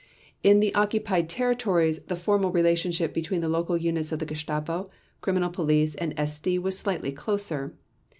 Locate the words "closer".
7.11-7.75